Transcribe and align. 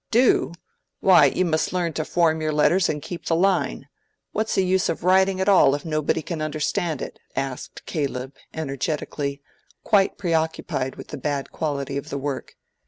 "Do? 0.09 0.53
Why, 0.99 1.25
you 1.25 1.45
must 1.45 1.71
learn 1.73 1.93
to 1.93 2.03
form 2.05 2.41
your 2.41 2.51
letters 2.51 2.89
and 2.89 3.03
keep 3.03 3.25
the 3.27 3.35
line. 3.35 3.87
What's 4.31 4.55
the 4.55 4.65
use 4.65 4.89
of 4.89 5.03
writing 5.03 5.39
at 5.39 5.47
all 5.47 5.75
if 5.75 5.85
nobody 5.85 6.23
can 6.23 6.41
understand 6.41 7.03
it?" 7.03 7.19
asked 7.35 7.85
Caleb, 7.85 8.33
energetically, 8.51 9.43
quite 9.83 10.17
preoccupied 10.17 10.95
with 10.95 11.09
the 11.09 11.17
bad 11.17 11.51
quality 11.51 11.97
of 11.97 12.09
the 12.09 12.17
work. 12.17 12.55